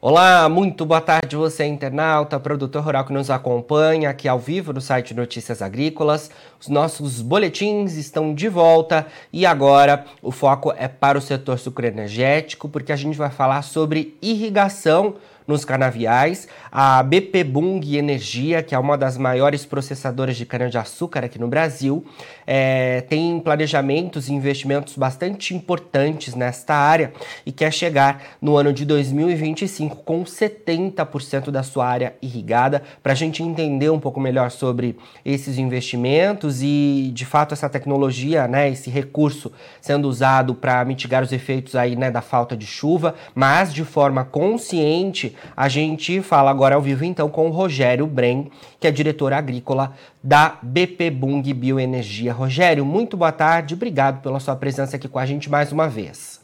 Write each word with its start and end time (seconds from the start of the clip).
Olá, 0.00 0.48
muito 0.48 0.86
boa 0.86 1.00
tarde 1.00 1.34
você 1.34 1.64
internauta, 1.64 2.38
produtor 2.38 2.84
rural 2.84 3.04
que 3.04 3.12
nos 3.12 3.30
acompanha 3.30 4.08
aqui 4.08 4.28
ao 4.28 4.38
vivo 4.38 4.72
no 4.72 4.80
site 4.80 5.12
Notícias 5.12 5.60
Agrícolas. 5.60 6.30
Os 6.60 6.68
nossos 6.68 7.20
boletins 7.20 7.94
estão 7.94 8.32
de 8.32 8.48
volta 8.48 9.08
e 9.32 9.44
agora 9.44 10.04
o 10.22 10.30
foco 10.30 10.72
é 10.76 10.86
para 10.86 11.18
o 11.18 11.20
setor 11.20 11.58
sucroenergético, 11.58 12.68
porque 12.68 12.92
a 12.92 12.96
gente 12.96 13.18
vai 13.18 13.28
falar 13.28 13.62
sobre 13.62 14.16
irrigação 14.22 15.16
nos 15.48 15.64
canaviais. 15.64 16.46
A 16.70 17.02
BP 17.02 17.42
Bung 17.42 17.96
Energia, 17.96 18.62
que 18.62 18.74
é 18.74 18.78
uma 18.78 18.98
das 18.98 19.16
maiores 19.16 19.64
processadoras 19.64 20.36
de 20.36 20.44
cana-de-açúcar 20.44 21.24
aqui 21.24 21.38
no 21.38 21.48
Brasil, 21.48 22.04
é, 22.46 23.00
tem 23.00 23.40
planejamentos 23.40 24.28
e 24.28 24.34
investimentos 24.34 24.94
bastante 24.96 25.54
importantes 25.54 26.34
nesta 26.34 26.74
área 26.74 27.12
e 27.46 27.50
quer 27.50 27.72
chegar 27.72 28.22
no 28.42 28.56
ano 28.56 28.72
de 28.72 28.84
2025 28.84 29.96
com 29.96 30.22
70% 30.22 31.50
da 31.50 31.62
sua 31.62 31.86
área 31.86 32.14
irrigada. 32.20 32.82
Para 33.02 33.12
a 33.12 33.16
gente 33.16 33.42
entender 33.42 33.88
um 33.88 33.98
pouco 33.98 34.20
melhor 34.20 34.50
sobre 34.50 34.96
esses 35.24 35.56
investimentos 35.56 36.62
e, 36.62 37.10
de 37.14 37.24
fato, 37.24 37.54
essa 37.54 37.70
tecnologia, 37.70 38.46
né, 38.46 38.68
esse 38.68 38.90
recurso 38.90 39.50
sendo 39.80 40.08
usado 40.08 40.54
para 40.54 40.84
mitigar 40.84 41.22
os 41.22 41.32
efeitos 41.32 41.74
aí, 41.74 41.96
né, 41.96 42.10
da 42.10 42.20
falta 42.20 42.54
de 42.54 42.66
chuva, 42.66 43.14
mas 43.34 43.72
de 43.72 43.84
forma 43.84 44.24
consciente 44.24 45.34
a 45.56 45.68
gente 45.68 46.20
fala 46.22 46.50
agora 46.50 46.74
ao 46.74 46.82
vivo 46.82 47.04
então 47.04 47.28
com 47.28 47.48
o 47.48 47.50
Rogério 47.50 48.06
Bren, 48.06 48.50
que 48.78 48.86
é 48.86 48.90
diretor 48.90 49.32
agrícola 49.32 49.94
da 50.22 50.58
BP 50.62 51.10
Bung 51.10 51.42
Bioenergia. 51.42 52.32
Rogério, 52.32 52.84
muito 52.84 53.16
boa 53.16 53.32
tarde, 53.32 53.74
obrigado 53.74 54.22
pela 54.22 54.40
sua 54.40 54.56
presença 54.56 54.96
aqui 54.96 55.08
com 55.08 55.18
a 55.18 55.26
gente 55.26 55.50
mais 55.50 55.72
uma 55.72 55.88
vez. 55.88 56.38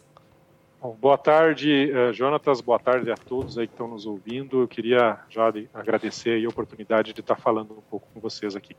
Bom, 0.84 0.94
boa 1.00 1.16
tarde, 1.16 1.90
uh, 1.92 2.12
Jonatas, 2.12 2.60
boa 2.60 2.78
tarde 2.78 3.10
a 3.10 3.16
todos 3.16 3.56
aí 3.56 3.66
que 3.66 3.72
estão 3.72 3.88
nos 3.88 4.04
ouvindo. 4.04 4.60
Eu 4.60 4.68
queria 4.68 5.18
já 5.30 5.50
agradecer 5.72 6.44
a 6.44 6.48
oportunidade 6.48 7.14
de 7.14 7.20
estar 7.20 7.36
falando 7.36 7.72
um 7.72 7.82
pouco 7.90 8.06
com 8.12 8.20
vocês 8.20 8.54
aqui. 8.54 8.76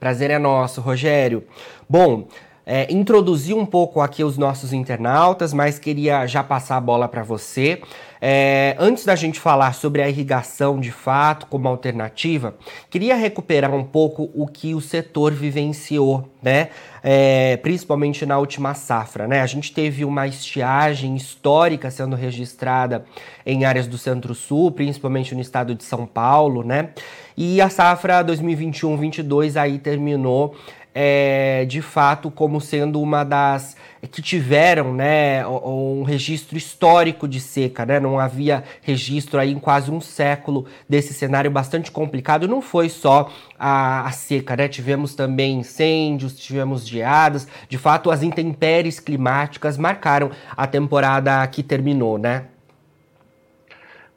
Prazer 0.00 0.30
é 0.30 0.38
nosso, 0.38 0.80
Rogério. 0.80 1.44
Bom, 1.86 2.26
é, 2.64 2.92
introduzir 2.92 3.56
um 3.56 3.66
pouco 3.66 4.00
aqui 4.00 4.22
os 4.22 4.38
nossos 4.38 4.72
internautas, 4.72 5.52
mas 5.52 5.78
queria 5.78 6.26
já 6.26 6.42
passar 6.42 6.76
a 6.76 6.80
bola 6.80 7.08
para 7.08 7.22
você. 7.22 7.80
É, 8.24 8.76
antes 8.78 9.04
da 9.04 9.16
gente 9.16 9.40
falar 9.40 9.74
sobre 9.74 10.00
a 10.00 10.08
irrigação 10.08 10.78
de 10.78 10.92
fato 10.92 11.44
como 11.46 11.66
alternativa, 11.66 12.54
queria 12.88 13.16
recuperar 13.16 13.74
um 13.74 13.82
pouco 13.82 14.30
o 14.32 14.46
que 14.46 14.76
o 14.76 14.80
setor 14.80 15.32
vivenciou, 15.32 16.28
né? 16.40 16.68
É, 17.02 17.56
principalmente 17.56 18.24
na 18.24 18.38
última 18.38 18.74
safra, 18.74 19.26
né? 19.26 19.40
A 19.40 19.46
gente 19.46 19.72
teve 19.72 20.04
uma 20.04 20.28
estiagem 20.28 21.16
histórica 21.16 21.90
sendo 21.90 22.14
registrada 22.14 23.04
em 23.44 23.64
áreas 23.64 23.88
do 23.88 23.98
Centro-Sul, 23.98 24.70
principalmente 24.70 25.34
no 25.34 25.40
estado 25.40 25.74
de 25.74 25.82
São 25.82 26.06
Paulo, 26.06 26.62
né? 26.62 26.90
E 27.36 27.60
a 27.60 27.68
safra 27.68 28.22
2021-22 28.24 29.60
aí 29.60 29.80
terminou 29.80 30.54
é, 30.94 31.64
de 31.64 31.80
fato 31.80 32.30
como 32.30 32.60
sendo 32.60 33.00
uma 33.00 33.24
das 33.24 33.76
que 34.10 34.20
tiveram 34.20 34.92
né, 34.92 35.46
um 35.46 36.02
registro 36.02 36.58
histórico 36.58 37.28
de 37.28 37.40
seca, 37.40 37.86
né? 37.86 38.00
Não 38.00 38.18
havia 38.18 38.64
registro 38.82 39.38
aí 39.38 39.52
em 39.52 39.58
quase 39.60 39.90
um 39.90 40.00
século 40.00 40.66
desse 40.88 41.14
cenário 41.14 41.50
bastante 41.50 41.90
complicado. 41.90 42.48
Não 42.48 42.60
foi 42.60 42.88
só 42.88 43.30
a, 43.58 44.06
a 44.06 44.10
seca, 44.10 44.56
né? 44.56 44.66
Tivemos 44.66 45.14
também 45.14 45.60
incêndios, 45.60 46.36
tivemos 46.36 46.86
geadas. 46.86 47.46
De 47.68 47.78
fato, 47.78 48.10
as 48.10 48.22
intempéries 48.22 48.98
climáticas 48.98 49.78
marcaram 49.78 50.30
a 50.56 50.66
temporada 50.66 51.46
que 51.46 51.62
terminou, 51.62 52.18
né? 52.18 52.46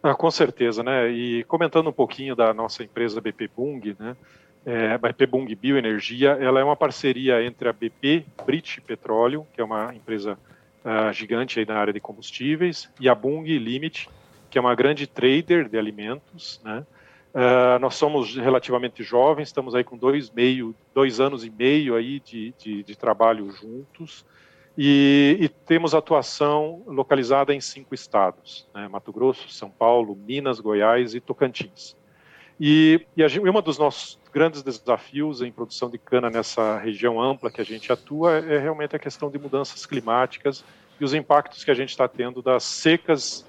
Ah, 0.01 0.13
com 0.13 0.29
certeza, 0.29 0.83
né? 0.83 1.09
E 1.09 1.43
comentando 1.45 1.89
um 1.89 1.93
pouquinho 1.93 2.35
da 2.35 2.53
nossa 2.53 2.83
empresa 2.83 3.21
BP 3.21 3.49
Bung, 3.55 3.95
né? 3.99 4.15
É, 4.65 4.97
BP 4.97 5.25
Bung 5.27 5.55
Bioenergia, 5.55 6.31
ela 6.31 6.59
é 6.59 6.63
uma 6.63 6.75
parceria 6.75 7.43
entre 7.43 7.69
a 7.69 7.73
BP 7.73 8.25
British 8.45 8.79
Petróleo, 8.79 9.45
que 9.53 9.61
é 9.61 9.63
uma 9.63 9.93
empresa 9.93 10.37
uh, 10.83 11.13
gigante 11.13 11.59
aí 11.59 11.65
na 11.65 11.77
área 11.77 11.93
de 11.93 11.99
combustíveis, 11.99 12.89
e 12.99 13.07
a 13.07 13.13
Bung 13.13 13.45
Limit, 13.45 14.09
que 14.49 14.57
é 14.57 14.61
uma 14.61 14.73
grande 14.73 15.05
trader 15.05 15.69
de 15.69 15.77
alimentos, 15.77 16.59
né? 16.63 16.85
Uh, 17.33 17.77
nós 17.79 17.95
somos 17.95 18.33
relativamente 18.37 19.03
jovens, 19.03 19.49
estamos 19.49 19.75
aí 19.75 19.83
com 19.83 19.97
dois, 19.97 20.31
meio, 20.31 20.73
dois 20.93 21.19
anos 21.19 21.43
e 21.43 21.49
meio 21.49 21.93
aí 21.95 22.21
de, 22.21 22.53
de, 22.57 22.81
de 22.81 22.95
trabalho 22.95 23.51
juntos 23.51 24.25
e, 24.77 25.37
e, 25.39 25.49
temos 25.49 25.93
atuação 25.93 26.81
localizada 26.85 27.53
em 27.53 27.61
cinco 27.61 27.93
estados, 27.93 28.67
né? 28.73 28.87
Mato 28.87 29.11
Grosso, 29.11 29.49
São 29.49 29.69
Paulo, 29.69 30.15
Minas, 30.15 30.59
Goiás 30.59 31.13
e 31.13 31.21
Tocantins. 31.21 31.95
E, 32.59 33.05
e, 33.17 33.39
um 33.39 33.61
dos 33.61 33.77
nossos 33.77 34.17
grandes 34.33 34.63
desafios 34.63 35.41
em 35.41 35.51
produção 35.51 35.89
de 35.89 35.97
cana 35.97 36.29
nessa 36.29 36.77
região 36.77 37.21
ampla 37.21 37.51
que 37.51 37.61
a 37.61 37.65
gente 37.65 37.91
atua 37.91 38.37
é 38.37 38.57
realmente 38.59 38.95
a 38.95 38.99
questão 38.99 39.29
de 39.29 39.37
mudanças 39.37 39.85
climáticas 39.85 40.63
e 40.99 41.03
os 41.03 41.13
impactos 41.13 41.63
que 41.63 41.71
a 41.71 41.73
gente 41.73 41.89
está 41.89 42.07
tendo 42.07 42.41
das 42.41 42.63
secas 42.63 43.45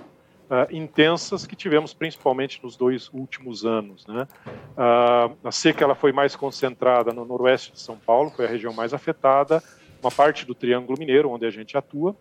uh, 0.51 0.73
intensas 0.75 1.47
que 1.47 1.55
tivemos 1.55 1.95
principalmente 1.95 2.61
nos 2.63 2.77
dois 2.77 3.09
últimos 3.13 3.65
anos. 3.65 4.07
Né? 4.07 4.27
Uh, 4.47 5.37
a 5.45 5.53
seca 5.53 5.85
ela 5.85 5.95
foi 5.95 6.13
mais 6.13 6.35
concentrada 6.35 7.13
no 7.13 7.25
noroeste 7.25 7.73
de 7.73 7.81
São 7.81 7.97
Paulo, 7.97 8.31
foi 8.31 8.47
a 8.47 8.49
região 8.49 8.73
mais 8.73 8.93
afetada, 8.93 9.63
uma 10.03 10.11
parte 10.11 10.45
do 10.45 10.55
Triângulo 10.55 10.99
Mineiro, 10.99 11.31
onde 11.31 11.47
a 11.47 11.51
gente 11.51 11.77
atua, 11.77 12.15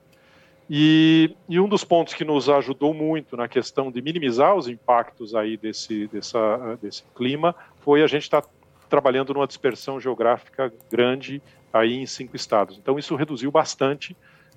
e, 0.69 1.35
e, 1.47 1.59
um 1.59 1.67
dos 1.67 1.83
pontos 1.83 2.13
que 2.13 2.25
nos 2.25 2.49
ajudou 2.49 2.93
muito 2.93 3.37
na 3.37 3.47
questão 3.47 3.91
de 3.91 4.01
minimizar 4.01 4.55
os 4.55 4.67
impactos 4.67 5.35
aí 5.35 5.57
desse, 5.57 6.07
dessa, 6.07 6.77
desse 6.81 7.03
clima 7.15 7.55
foi 7.81 8.01
a 8.01 8.07
gente 8.07 8.23
estar 8.23 8.41
tá 8.41 8.49
trabalhando 8.89 9.33
numa 9.33 9.45
dispersão 9.45 9.99
geográfica 9.99 10.73
grande 10.91 11.41
aí 11.71 11.95
em 11.95 12.05
cinco 12.05 12.35
estados. 12.35 12.77
Então 12.77 12.97
isso 12.97 13.15
reduziu 13.15 13.51
bastante 13.51 14.15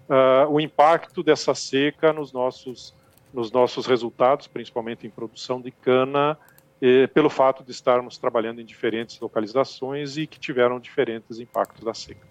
uh, 0.08 0.50
o 0.50 0.60
impacto 0.60 1.22
dessa 1.22 1.54
seca 1.54 2.12
nos 2.12 2.32
nossos, 2.32 2.94
nos 3.34 3.50
nossos 3.50 3.86
resultados, 3.86 4.46
principalmente 4.46 5.06
em 5.06 5.10
produção 5.10 5.60
de 5.60 5.70
cana, 5.70 6.38
eh, 6.80 7.08
pelo 7.08 7.28
fato 7.28 7.64
de 7.64 7.72
estarmos 7.72 8.18
trabalhando 8.18 8.60
em 8.60 8.64
diferentes 8.64 9.18
localizações 9.18 10.16
e 10.16 10.28
que 10.28 10.38
tiveram 10.38 10.78
diferentes 10.78 11.40
impactos 11.40 11.84
da 11.84 11.92
seca. 11.92 12.24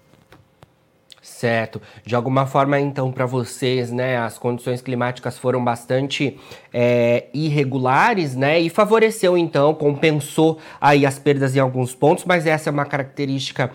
Certo. 1.28 1.80
De 2.04 2.16
alguma 2.16 2.48
forma, 2.48 2.80
então, 2.80 3.12
para 3.12 3.26
vocês, 3.26 3.92
né, 3.92 4.18
as 4.18 4.40
condições 4.40 4.82
climáticas 4.82 5.38
foram 5.38 5.64
bastante 5.64 6.40
é, 6.74 7.26
irregulares, 7.32 8.36
né, 8.36 8.60
e 8.60 8.70
favoreceu, 8.70 9.38
então, 9.38 9.76
compensou 9.76 10.58
aí 10.82 11.06
as 11.06 11.20
perdas 11.20 11.56
em 11.56 11.60
alguns 11.60 11.94
pontos, 11.94 12.24
mas 12.26 12.48
essa 12.48 12.70
é 12.70 12.72
uma 12.72 12.86
característica 12.86 13.70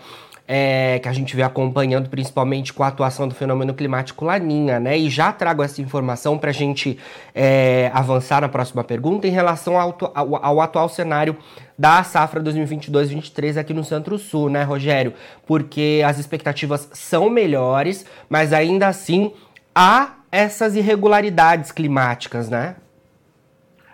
é, 0.47 0.99
que 0.99 1.07
a 1.07 1.13
gente 1.13 1.35
vem 1.35 1.45
acompanhando 1.45 2.09
principalmente 2.09 2.73
com 2.73 2.83
a 2.83 2.87
atuação 2.87 3.27
do 3.27 3.33
fenômeno 3.33 3.73
climático 3.73 4.25
Laninha, 4.25 4.79
né? 4.79 4.97
E 4.97 5.09
já 5.09 5.31
trago 5.31 5.63
essa 5.63 5.81
informação 5.81 6.37
para 6.37 6.49
a 6.49 6.53
gente 6.53 6.99
é, 7.33 7.89
avançar 7.93 8.41
na 8.41 8.49
próxima 8.49 8.83
pergunta 8.83 9.27
em 9.27 9.31
relação 9.31 9.79
ao, 9.79 9.97
ao, 10.13 10.45
ao 10.45 10.61
atual 10.61 10.89
cenário 10.89 11.37
da 11.77 12.03
safra 12.03 12.41
2022-23 12.41 13.57
aqui 13.57 13.73
no 13.73 13.83
Centro-Sul, 13.83 14.49
né, 14.49 14.63
Rogério? 14.63 15.13
Porque 15.45 16.01
as 16.05 16.19
expectativas 16.19 16.89
são 16.93 17.29
melhores, 17.29 18.05
mas 18.29 18.51
ainda 18.51 18.87
assim 18.87 19.33
há 19.73 20.15
essas 20.31 20.75
irregularidades 20.75 21.71
climáticas, 21.71 22.49
né? 22.49 22.75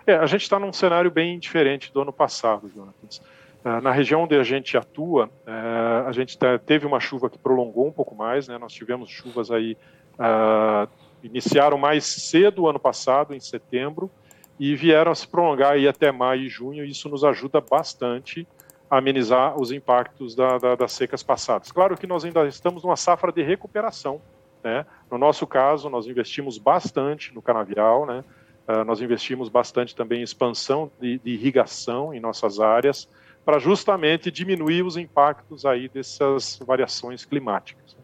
É, 0.06 0.14
a 0.14 0.26
gente 0.26 0.42
está 0.42 0.58
num 0.58 0.72
cenário 0.72 1.10
bem 1.10 1.38
diferente 1.38 1.92
do 1.92 2.00
ano 2.00 2.12
passado, 2.12 2.68
Jonathan. 2.74 3.22
Ah, 3.62 3.80
na 3.80 3.92
região 3.92 4.22
onde 4.22 4.34
a 4.36 4.42
gente 4.42 4.76
atua, 4.76 5.28
eh, 5.46 6.04
a 6.06 6.12
gente 6.12 6.38
teve 6.64 6.86
uma 6.86 6.98
chuva 6.98 7.28
que 7.28 7.38
prolongou 7.38 7.86
um 7.86 7.92
pouco 7.92 8.14
mais, 8.14 8.48
né? 8.48 8.56
Nós 8.56 8.72
tivemos 8.72 9.10
chuvas 9.10 9.50
aí 9.50 9.76
uh, 10.18 10.88
iniciaram 11.22 11.76
mais 11.76 12.04
cedo 12.06 12.66
ano 12.66 12.78
passado, 12.78 13.34
em 13.34 13.40
setembro, 13.40 14.10
e 14.58 14.74
vieram 14.74 15.12
a 15.12 15.14
se 15.14 15.28
prolongar 15.28 15.72
aí 15.72 15.86
até 15.86 16.10
maio 16.10 16.42
e 16.42 16.48
junho. 16.48 16.84
E 16.84 16.90
isso 16.90 17.08
nos 17.10 17.22
ajuda 17.22 17.60
bastante 17.60 18.48
a 18.90 18.96
amenizar 18.96 19.60
os 19.60 19.70
impactos 19.70 20.34
da, 20.34 20.56
da, 20.56 20.74
das 20.74 20.92
secas 20.92 21.22
passadas. 21.22 21.70
Claro 21.70 21.96
que 21.98 22.06
nós 22.06 22.24
ainda 22.24 22.46
estamos 22.46 22.82
numa 22.82 22.96
safra 22.96 23.30
de 23.30 23.42
recuperação. 23.42 24.22
Né? 24.64 24.86
No 25.10 25.18
nosso 25.18 25.46
caso, 25.46 25.90
nós 25.90 26.06
investimos 26.06 26.56
bastante 26.56 27.34
no 27.34 27.42
canavial, 27.42 28.06
né? 28.06 28.24
Uh, 28.66 28.84
nós 28.84 29.02
investimos 29.02 29.48
bastante 29.48 29.94
também 29.94 30.20
em 30.20 30.22
expansão 30.22 30.90
de, 31.00 31.18
de 31.18 31.30
irrigação 31.30 32.14
em 32.14 32.20
nossas 32.20 32.60
áreas 32.60 33.08
para 33.44 33.58
justamente 33.58 34.30
diminuir 34.30 34.82
os 34.82 34.96
impactos 34.96 35.64
aí 35.64 35.88
dessas 35.88 36.60
variações 36.64 37.24
climáticas. 37.24 37.96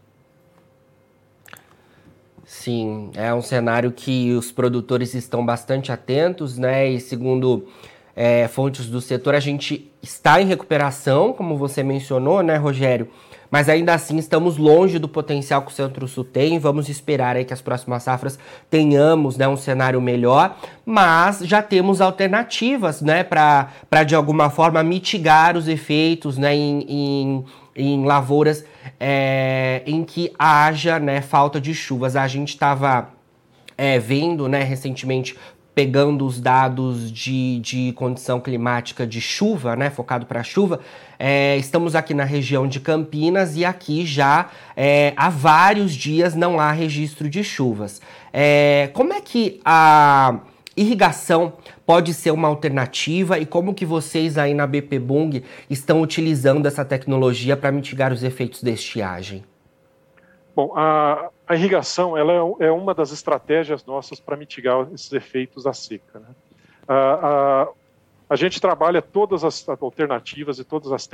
Sim, 2.44 3.10
é 3.14 3.34
um 3.34 3.42
cenário 3.42 3.90
que 3.90 4.32
os 4.34 4.52
produtores 4.52 5.14
estão 5.14 5.44
bastante 5.44 5.90
atentos, 5.90 6.56
né? 6.56 6.88
E 6.88 7.00
segundo 7.00 7.66
é, 8.14 8.46
fontes 8.46 8.86
do 8.86 9.00
setor, 9.00 9.34
a 9.34 9.40
gente 9.40 9.92
está 10.00 10.40
em 10.40 10.46
recuperação, 10.46 11.32
como 11.32 11.56
você 11.56 11.82
mencionou, 11.82 12.42
né, 12.42 12.56
Rogério? 12.56 13.10
Mas 13.50 13.68
ainda 13.68 13.94
assim 13.94 14.16
estamos 14.16 14.56
longe 14.56 14.98
do 14.98 15.08
potencial 15.08 15.62
que 15.62 15.70
o 15.70 15.74
Centro-Sul 15.74 16.24
tem. 16.24 16.58
Vamos 16.58 16.88
esperar 16.88 17.36
aí 17.36 17.44
que 17.44 17.52
as 17.52 17.60
próximas 17.60 18.02
safras 18.02 18.38
tenhamos 18.70 19.36
né, 19.36 19.46
um 19.46 19.56
cenário 19.56 20.00
melhor, 20.00 20.56
mas 20.84 21.40
já 21.40 21.62
temos 21.62 22.00
alternativas 22.00 23.00
né, 23.00 23.24
para 23.24 24.04
de 24.04 24.14
alguma 24.14 24.50
forma 24.50 24.82
mitigar 24.82 25.56
os 25.56 25.68
efeitos 25.68 26.36
né, 26.36 26.54
em, 26.54 26.84
em, 26.88 27.44
em 27.74 28.04
lavouras 28.04 28.64
é, 28.98 29.82
em 29.86 30.04
que 30.04 30.32
haja 30.38 30.98
né, 30.98 31.20
falta 31.20 31.60
de 31.60 31.74
chuvas. 31.74 32.16
A 32.16 32.26
gente 32.26 32.50
estava 32.50 33.10
é, 33.76 33.98
vendo 33.98 34.48
né, 34.48 34.62
recentemente 34.62 35.36
pegando 35.76 36.24
os 36.24 36.40
dados 36.40 37.12
de, 37.12 37.60
de 37.60 37.92
condição 37.92 38.40
climática 38.40 39.06
de 39.06 39.20
chuva, 39.20 39.76
né, 39.76 39.90
focado 39.90 40.24
para 40.24 40.42
chuva, 40.42 40.80
é, 41.18 41.54
estamos 41.58 41.94
aqui 41.94 42.14
na 42.14 42.24
região 42.24 42.66
de 42.66 42.80
Campinas 42.80 43.58
e 43.58 43.64
aqui 43.64 44.06
já 44.06 44.48
é, 44.74 45.12
há 45.18 45.28
vários 45.28 45.94
dias 45.94 46.34
não 46.34 46.58
há 46.58 46.72
registro 46.72 47.28
de 47.28 47.44
chuvas. 47.44 48.00
É, 48.32 48.88
como 48.94 49.12
é 49.12 49.20
que 49.20 49.60
a 49.66 50.40
irrigação 50.74 51.52
pode 51.84 52.14
ser 52.14 52.30
uma 52.30 52.48
alternativa 52.48 53.38
e 53.38 53.44
como 53.44 53.74
que 53.74 53.84
vocês 53.84 54.38
aí 54.38 54.54
na 54.54 54.66
BP 54.66 54.98
Bung 54.98 55.42
estão 55.68 56.00
utilizando 56.00 56.64
essa 56.64 56.86
tecnologia 56.86 57.54
para 57.54 57.70
mitigar 57.70 58.14
os 58.14 58.22
efeitos 58.22 58.62
da 58.62 58.70
estiagem? 58.70 59.44
Bom, 60.54 60.72
a, 60.74 61.28
a 61.46 61.54
irrigação 61.54 62.16
ela 62.16 62.32
é, 62.32 62.66
é, 62.66 62.70
uma 62.72 62.92
das 62.94 63.12
estratégias 63.12 63.84
nossas 63.84 64.18
para 64.18 64.36
mitigar 64.36 64.88
esses 64.92 65.12
efeitos 65.12 65.64
da 65.64 65.72
seca. 65.72 66.18
Né? 66.18 66.28
A, 66.88 66.94
a, 66.94 67.68
a, 68.30 68.36
gente 68.36 68.60
trabalha 68.60 69.00
todas 69.00 69.44
as 69.44 69.66
alternativas 69.68 70.58
e 70.58 70.64
todas 70.64 70.90
as 70.92 71.08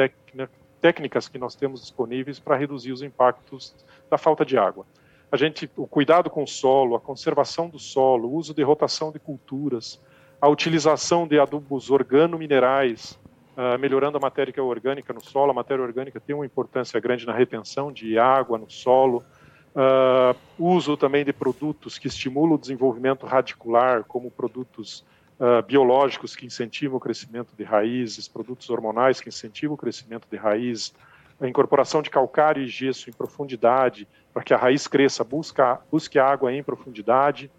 técnicas 0.81 1.29
que 1.29 1.39
nós 1.39 1.55
temos 1.55 1.81
disponíveis 1.81 2.39
para 2.39 2.57
reduzir 2.57 2.93
os 2.93 3.03
impactos 3.03 3.75
da 4.11 4.17
falta 4.17 4.45
de 4.45 4.57
água. 4.57 4.87
A 5.31 5.37
gente, 5.37 5.71
o 5.77 5.87
cuidado 5.87 6.29
com 6.29 6.43
o 6.43 6.47
solo, 6.47 6.95
a 6.95 7.01
conservação 7.01 7.69
do 7.69 7.79
solo, 7.79 8.29
o 8.29 8.35
uso 8.35 8.53
de 8.53 8.63
rotação 8.63 9.11
de 9.11 9.19
culturas, 9.19 10.01
a 10.41 10.49
utilização 10.49 11.27
de 11.27 11.39
adubos 11.39 11.91
organominerais, 11.91 13.19
uh, 13.57 13.79
melhorando 13.79 14.19
a 14.19 14.21
matéria 14.21 14.63
orgânica 14.63 15.13
no 15.13 15.23
solo. 15.23 15.51
A 15.51 15.55
matéria 15.55 15.83
orgânica 15.83 16.21
tem 16.21 16.35
uma 16.35 16.45
importância 16.45 17.01
grande 17.01 17.27
na 17.27 17.33
retenção 17.33 17.91
de 17.91 18.19
água 18.19 18.59
no 18.59 18.71
solo. 18.71 19.25
Uh, 19.75 20.37
uso 20.59 20.99
também 20.99 21.25
de 21.25 21.33
produtos 21.33 21.99
que 21.99 22.07
estimulam 22.07 22.57
o 22.57 22.59
desenvolvimento 22.59 23.25
radicular, 23.25 24.05
como 24.05 24.31
produtos 24.31 25.03
uh, 25.41 25.63
biológicos 25.67 26.37
que 26.37 26.45
incentivam 26.45 26.99
o 26.99 27.01
crescimento 27.01 27.55
de 27.57 27.65
raízes, 27.65 28.29
produtos 28.29 28.69
hormonais 28.69 29.21
que 29.21 29.31
incentivam 29.31 29.75
o 29.75 29.79
crescimento 29.79 30.29
de 30.31 30.37
raízes, 30.37 30.95
a 31.41 31.49
incorporação 31.49 32.03
de 32.03 32.11
calcário 32.11 32.63
e 32.63 32.69
gesso 32.69 33.09
em 33.09 33.13
profundidade, 33.13 34.07
para 34.33 34.43
que 34.43 34.53
a 34.53 34.57
raiz 34.59 34.87
cresça, 34.87 35.25
busca, 35.25 35.81
busque 35.91 36.19
água 36.19 36.53
em 36.53 36.63
profundidade, 36.63 37.51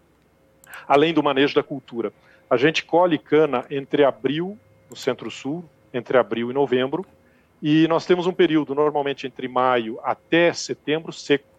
além 0.86 1.12
do 1.12 1.22
manejo 1.22 1.54
da 1.54 1.62
cultura. 1.62 2.12
A 2.48 2.56
gente 2.56 2.84
colhe 2.84 3.18
cana 3.18 3.64
entre 3.70 4.04
abril, 4.04 4.56
no 4.88 4.96
centro-sul, 4.96 5.64
entre 5.92 6.16
abril 6.16 6.50
e 6.50 6.54
novembro, 6.54 7.04
e 7.62 7.88
nós 7.88 8.06
temos 8.06 8.26
um 8.26 8.32
período 8.32 8.74
normalmente 8.74 9.26
entre 9.26 9.48
maio 9.48 9.98
até 10.02 10.52
setembro 10.52 11.12
seco. 11.12 11.53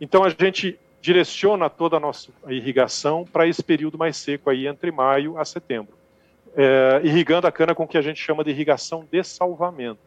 Então 0.00 0.24
a 0.24 0.28
gente 0.28 0.78
direciona 1.00 1.68
toda 1.68 1.96
a 1.96 2.00
nossa 2.00 2.30
irrigação 2.48 3.24
para 3.24 3.46
esse 3.46 3.62
período 3.62 3.98
mais 3.98 4.16
seco 4.16 4.48
aí 4.48 4.66
entre 4.66 4.90
maio 4.90 5.38
a 5.38 5.44
setembro, 5.44 5.94
é, 6.56 7.00
irrigando 7.04 7.46
a 7.46 7.52
cana 7.52 7.74
com 7.74 7.84
o 7.84 7.88
que 7.88 7.98
a 7.98 8.02
gente 8.02 8.20
chama 8.20 8.42
de 8.42 8.50
irrigação 8.50 9.06
de 9.10 9.22
salvamento. 9.22 10.00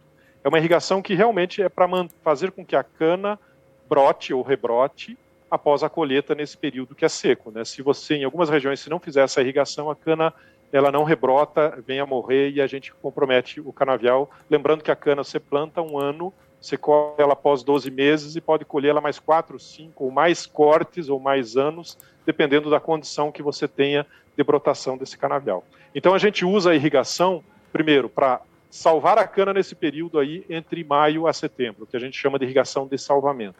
É 0.43 0.49
uma 0.49 0.57
irrigação 0.57 1.01
que 1.01 1.13
realmente 1.13 1.61
é 1.61 1.69
para 1.69 1.87
fazer 2.23 2.51
com 2.51 2.65
que 2.65 2.75
a 2.75 2.83
cana 2.83 3.39
brote 3.87 4.33
ou 4.33 4.41
rebrote 4.41 5.17
após 5.49 5.83
a 5.83 5.89
colheita 5.89 6.35
nesse 6.35 6.57
período 6.57 6.95
que 6.95 7.05
é 7.05 7.09
seco. 7.09 7.51
Né? 7.51 7.63
Se 7.63 7.81
você, 7.81 8.15
em 8.15 8.23
algumas 8.23 8.49
regiões, 8.49 8.79
se 8.79 8.89
não 8.89 8.99
fizer 8.99 9.23
essa 9.23 9.41
irrigação, 9.41 9.89
a 9.89 9.95
cana 9.95 10.33
ela 10.71 10.91
não 10.91 11.03
rebrota, 11.03 11.81
vem 11.85 11.99
a 11.99 12.05
morrer 12.05 12.49
e 12.51 12.61
a 12.61 12.67
gente 12.67 12.93
compromete 12.93 13.61
o 13.61 13.71
canavial. 13.71 14.29
Lembrando 14.49 14.83
que 14.83 14.91
a 14.91 14.95
cana 14.95 15.23
você 15.23 15.39
planta 15.39 15.81
um 15.81 15.97
ano, 15.97 16.33
você 16.67 16.77
colhe 16.77 17.15
ela 17.17 17.33
após 17.33 17.63
12 17.63 17.89
meses 17.89 18.35
e 18.35 18.41
pode 18.41 18.65
colher 18.65 18.89
ela 18.89 18.99
mais 18.99 19.19
4, 19.19 19.57
5 19.57 20.03
ou 20.03 20.11
mais 20.11 20.45
cortes 20.45 21.07
ou 21.07 21.19
mais 21.19 21.55
anos, 21.55 21.97
dependendo 22.25 22.69
da 22.69 22.79
condição 22.79 23.31
que 23.31 23.41
você 23.41 23.67
tenha 23.67 24.05
de 24.35 24.43
brotação 24.43 24.97
desse 24.97 25.17
canavial. 25.17 25.63
Então 25.95 26.13
a 26.13 26.17
gente 26.17 26.43
usa 26.43 26.71
a 26.71 26.75
irrigação, 26.75 27.41
primeiro, 27.71 28.09
para 28.09 28.41
salvar 28.69 29.17
a 29.17 29.25
cana 29.25 29.53
nesse 29.53 29.75
período 29.75 30.19
aí 30.19 30.45
entre 30.49 30.83
maio 30.83 31.25
a 31.25 31.31
setembro, 31.31 31.87
que 31.87 31.95
a 31.95 31.99
gente 31.99 32.17
chama 32.17 32.37
de 32.37 32.43
irrigação 32.43 32.85
de 32.85 32.97
salvamento. 32.97 33.59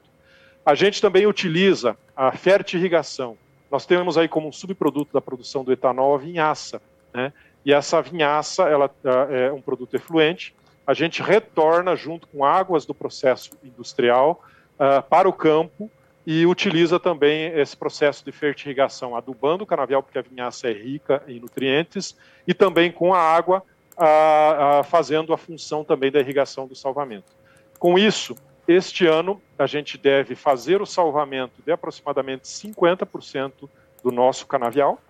A 0.65 0.75
gente 0.75 1.01
também 1.01 1.25
utiliza 1.25 1.97
a 2.13 2.33
fertirrigação. 2.33 3.37
Nós 3.71 3.85
temos 3.85 4.17
aí 4.17 4.27
como 4.27 4.49
um 4.49 4.51
subproduto 4.51 5.13
da 5.13 5.21
produção 5.21 5.63
do 5.63 5.71
etanol 5.71 6.15
a 6.15 6.17
vinhaça. 6.17 6.81
Né? 7.13 7.31
E 7.65 7.71
essa 7.71 8.01
vinhaça 8.01 8.63
ela 8.63 8.93
é 9.29 9.49
um 9.51 9.61
produto 9.61 9.95
efluente. 9.95 10.53
A 10.87 10.93
gente 10.93 11.21
retorna 11.21 11.97
junto 11.97 12.25
com 12.29 12.45
águas 12.45 12.85
do 12.85 12.95
processo 12.95 13.51
industrial 13.61 14.41
uh, 14.75 15.03
para 15.03 15.27
o 15.27 15.33
campo 15.33 15.91
e 16.25 16.45
utiliza 16.45 16.97
também 16.97 17.47
esse 17.59 17.75
processo 17.75 18.23
de 18.23 18.31
fertirrigação, 18.31 19.13
adubando 19.13 19.65
o 19.65 19.67
canavial, 19.67 20.01
porque 20.01 20.17
a 20.17 20.21
vinhaça 20.21 20.69
é 20.69 20.71
rica 20.71 21.21
em 21.27 21.41
nutrientes, 21.41 22.17
e 22.47 22.53
também 22.53 22.89
com 22.89 23.13
a 23.13 23.19
água, 23.19 23.63
uh, 23.97 24.79
uh, 24.79 24.83
fazendo 24.85 25.33
a 25.33 25.37
função 25.37 25.83
também 25.83 26.09
da 26.09 26.21
irrigação 26.21 26.65
do 26.65 26.75
salvamento. 26.75 27.33
Com 27.77 27.99
isso, 27.99 28.35
este 28.65 29.05
ano, 29.05 29.41
a 29.59 29.65
gente 29.65 29.97
deve 29.97 30.35
fazer 30.35 30.81
o 30.81 30.85
salvamento 30.85 31.61
de 31.65 31.71
aproximadamente 31.71 32.43
50% 32.43 33.69
do 34.03 34.11
nosso 34.11 34.47
canavial, 34.47 35.01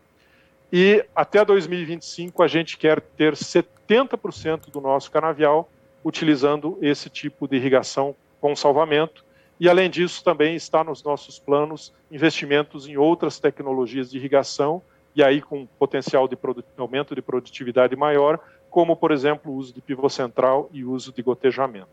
e 0.71 1.05
até 1.15 1.45
2025 1.45 2.43
a 2.43 2.47
gente 2.47 2.77
quer 2.77 3.01
ter 3.01 3.33
70% 3.33 4.69
do 4.69 4.81
nosso 4.81 5.09
canavial 5.09 5.69
utilizando 6.03 6.77
esse 6.81 7.09
tipo 7.09 7.47
de 7.47 7.55
irrigação 7.55 8.15
com 8.39 8.55
salvamento. 8.55 9.25
E 9.59 9.67
além 9.67 9.89
disso, 9.89 10.23
também 10.23 10.55
está 10.55 10.83
nos 10.83 11.03
nossos 11.03 11.39
planos 11.39 11.93
investimentos 12.11 12.87
em 12.87 12.97
outras 12.97 13.39
tecnologias 13.39 14.11
de 14.11 14.17
irrigação, 14.17 14.81
e 15.15 15.23
aí 15.23 15.41
com 15.41 15.65
potencial 15.65 16.27
de 16.27 16.37
aumento 16.77 17.15
de 17.15 17.21
produtividade 17.21 17.95
maior, 17.95 18.39
como, 18.69 18.95
por 18.95 19.11
exemplo, 19.11 19.51
o 19.51 19.55
uso 19.55 19.73
de 19.73 19.81
pivô 19.81 20.07
central 20.09 20.69
e 20.71 20.83
uso 20.83 21.11
de 21.11 21.21
gotejamento. 21.23 21.87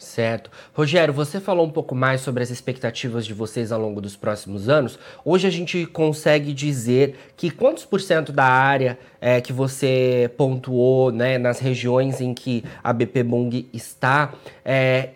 Certo. 0.00 0.50
Rogério, 0.72 1.12
você 1.12 1.38
falou 1.38 1.66
um 1.66 1.70
pouco 1.70 1.94
mais 1.94 2.22
sobre 2.22 2.42
as 2.42 2.48
expectativas 2.48 3.26
de 3.26 3.34
vocês 3.34 3.70
ao 3.70 3.78
longo 3.78 4.00
dos 4.00 4.16
próximos 4.16 4.66
anos. 4.66 4.98
Hoje 5.22 5.46
a 5.46 5.50
gente 5.50 5.84
consegue 5.84 6.54
dizer 6.54 7.32
que 7.36 7.50
quantos 7.50 7.84
por 7.84 8.00
cento 8.00 8.32
da 8.32 8.46
área 8.46 8.98
é, 9.20 9.42
que 9.42 9.52
você 9.52 10.32
pontuou 10.38 11.12
né, 11.12 11.36
nas 11.36 11.60
regiões 11.60 12.18
em 12.22 12.32
que 12.32 12.64
a 12.82 12.94
BP 12.94 13.22
Bung 13.24 13.68
está 13.74 14.32
é, 14.64 15.10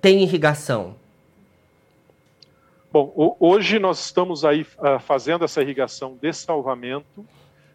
tem 0.00 0.22
irrigação? 0.22 0.94
Bom, 2.92 3.36
hoje 3.40 3.80
nós 3.80 4.04
estamos 4.04 4.44
aí 4.44 4.62
uh, 4.78 5.00
fazendo 5.00 5.44
essa 5.44 5.60
irrigação 5.60 6.16
de 6.22 6.32
salvamento 6.32 7.26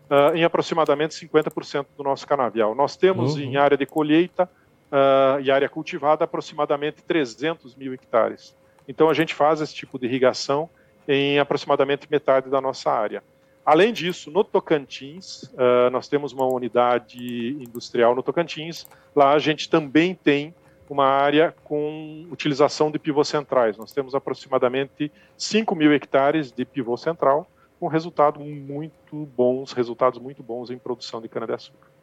uh, 0.09 0.33
em 0.33 0.45
aproximadamente 0.45 1.27
50% 1.27 1.87
do 1.97 2.03
nosso 2.03 2.25
canavial. 2.25 2.73
Nós 2.73 2.95
temos 2.95 3.35
uhum. 3.35 3.41
em 3.41 3.57
área 3.57 3.75
de 3.75 3.85
colheita 3.85 4.49
uh, 4.91 5.39
e 5.41 5.51
área 5.51 5.69
cultivada 5.69 6.23
aproximadamente 6.23 7.03
300 7.03 7.75
mil 7.75 7.93
hectares. 7.93 8.55
Então 8.87 9.09
a 9.09 9.13
gente 9.13 9.33
faz 9.33 9.61
esse 9.61 9.73
tipo 9.73 9.99
de 9.99 10.05
irrigação 10.05 10.69
em 11.07 11.39
aproximadamente 11.39 12.07
metade 12.09 12.49
da 12.49 12.59
nossa 12.59 12.91
área. 12.91 13.23
Além 13.65 13.91
disso, 13.91 14.31
no 14.31 14.43
Tocantins, 14.43 15.43
uh, 15.43 15.89
nós 15.91 16.07
temos 16.07 16.31
uma 16.31 16.45
unidade 16.45 17.49
industrial 17.59 18.15
no 18.15 18.23
Tocantins. 18.23 18.87
Lá 19.13 19.33
a 19.33 19.39
gente 19.39 19.69
também 19.69 20.15
tem 20.15 20.55
uma 20.89 21.05
área 21.05 21.53
com 21.65 22.25
utilização 22.31 22.89
de 22.89 22.97
pivô 22.97 23.23
centrais. 23.25 23.77
Nós 23.77 23.91
temos 23.91 24.15
aproximadamente 24.15 25.11
5 25.37 25.75
mil 25.75 25.91
hectares 25.91 26.49
de 26.49 26.63
pivô 26.63 26.95
central, 26.95 27.45
com 27.77 27.87
resultados 27.87 28.41
muito 28.41 29.25
bons, 29.35 29.73
resultados 29.73 30.17
muito 30.19 30.41
bons 30.41 30.69
em 30.69 30.77
produção 30.77 31.21
de 31.21 31.27
cana-de-açúcar. 31.27 31.96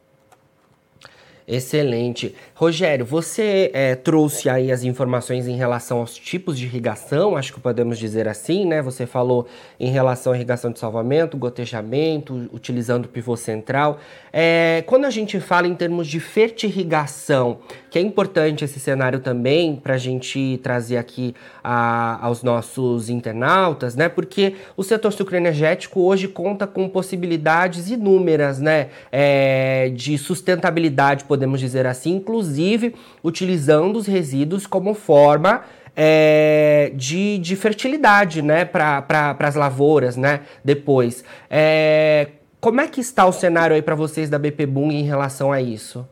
Excelente. 1.47 2.33
Rogério, 2.55 3.05
você 3.05 3.69
é, 3.71 3.93
trouxe 3.93 4.49
aí 4.49 4.71
as 4.71 4.83
informações 4.83 5.47
em 5.47 5.55
relação 5.55 5.99
aos 5.99 6.17
tipos 6.17 6.57
de 6.57 6.65
irrigação, 6.65 7.37
acho 7.37 7.53
que 7.53 7.59
podemos 7.59 7.99
dizer 7.99 8.27
assim, 8.27 8.65
né? 8.65 8.81
Você 8.81 9.05
falou 9.05 9.45
em 9.79 9.91
relação 9.91 10.33
à 10.33 10.35
irrigação 10.35 10.71
de 10.71 10.79
salvamento, 10.79 11.37
gotejamento, 11.37 12.49
utilizando 12.51 13.05
o 13.05 13.07
pivô 13.07 13.37
central. 13.37 13.99
É, 14.33 14.83
quando 14.87 15.05
a 15.05 15.11
gente 15.11 15.39
fala 15.39 15.67
em 15.67 15.75
termos 15.75 16.07
de 16.07 16.19
fertirrigação, 16.19 17.59
que 17.91 17.99
é 17.99 18.01
importante 18.01 18.65
esse 18.65 18.79
cenário 18.79 19.19
também 19.19 19.75
para 19.75 19.93
a 19.93 19.97
gente 19.99 20.59
trazer 20.63 20.97
aqui 20.97 21.35
a, 21.63 22.25
aos 22.25 22.41
nossos 22.41 23.07
internautas, 23.07 23.95
né? 23.95 24.09
Porque 24.09 24.55
o 24.75 24.83
setor 24.83 25.13
sucroenergético 25.13 26.01
hoje 26.01 26.27
conta 26.27 26.65
com 26.65 26.89
possibilidades 26.89 27.91
inúmeras, 27.91 28.59
né? 28.59 28.87
É, 29.11 29.91
de 29.93 30.17
sustentabilidade, 30.17 31.23
podemos 31.35 31.59
dizer 31.59 31.85
assim, 31.85 32.15
inclusive 32.15 32.95
utilizando 33.21 33.97
os 33.97 34.07
resíduos 34.07 34.65
como 34.65 34.93
forma 34.93 35.63
é, 35.93 36.91
de, 36.95 37.37
de 37.39 37.55
fertilidade 37.55 38.41
né, 38.41 38.63
para 38.63 39.01
pra, 39.01 39.35
as 39.39 39.55
lavouras 39.55 40.15
né, 40.15 40.45
depois. 40.63 41.25
É, 41.49 42.29
como 42.61 42.79
é 42.79 42.87
que 42.87 43.01
está 43.01 43.25
o 43.25 43.33
cenário 43.33 43.75
aí 43.75 43.81
para 43.81 43.95
vocês 43.95 44.29
da 44.29 44.39
BP 44.39 44.65
Boom 44.65 44.91
em 44.91 45.03
relação 45.03 45.51
a 45.51 45.61
isso? 45.61 46.07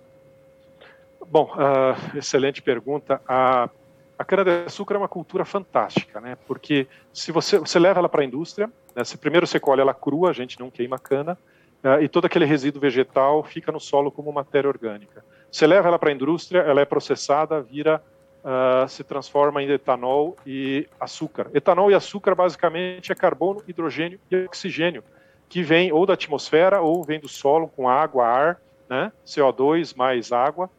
Bom, 1.25 1.49
uh, 1.55 2.17
excelente 2.17 2.61
pergunta. 2.61 3.19
A, 3.27 3.69
a 4.19 4.25
cana-de-açúcar 4.25 4.95
é 4.95 4.97
uma 4.99 5.07
cultura 5.07 5.45
fantástica, 5.45 6.21
né? 6.21 6.37
Porque 6.45 6.85
se 7.11 7.31
você, 7.31 7.57
você 7.57 7.79
leva 7.79 7.99
ela 7.99 8.09
para 8.09 8.21
a 8.21 8.25
indústria, 8.25 8.69
né, 8.95 9.01
primeiro 9.19 9.47
você 9.47 9.59
colhe 9.59 9.81
ela 9.81 9.93
crua, 9.93 10.29
a 10.29 10.33
gente 10.33 10.59
não 10.59 10.69
queima 10.69 10.99
cana, 10.99 11.37
e 12.01 12.07
todo 12.07 12.25
aquele 12.25 12.45
resíduo 12.45 12.81
vegetal 12.81 13.43
fica 13.43 13.71
no 13.71 13.79
solo 13.79 14.11
como 14.11 14.31
matéria 14.31 14.69
orgânica. 14.69 15.23
Você 15.51 15.67
leva 15.67 15.87
ela 15.87 15.99
para 15.99 16.09
a 16.09 16.13
indústria, 16.13 16.59
ela 16.59 16.81
é 16.81 16.85
processada, 16.85 17.61
vira, 17.61 18.01
uh, 18.43 18.87
se 18.87 19.03
transforma 19.03 19.61
em 19.61 19.69
etanol 19.69 20.35
e 20.45 20.87
açúcar. 20.99 21.49
Etanol 21.53 21.91
e 21.91 21.93
açúcar 21.93 22.33
basicamente 22.35 23.11
é 23.11 23.15
carbono, 23.15 23.61
hidrogênio 23.67 24.19
e 24.31 24.45
oxigênio, 24.45 25.03
que 25.49 25.61
vem 25.61 25.91
ou 25.91 26.05
da 26.05 26.13
atmosfera 26.13 26.81
ou 26.81 27.03
vem 27.03 27.19
do 27.19 27.27
solo 27.27 27.67
com 27.67 27.89
água, 27.89 28.25
ar, 28.25 28.61
né? 28.89 29.11
CO2 29.25 29.95
mais 29.95 30.31
água. 30.31 30.69